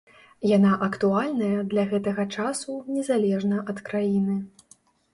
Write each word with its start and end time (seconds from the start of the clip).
Яна 0.51 0.71
актуальная 0.87 1.59
для 1.75 1.85
гэтага 1.93 2.27
часу 2.39 2.81
незалежна 2.99 3.57
ад 3.71 3.77
краіны. 3.91 4.35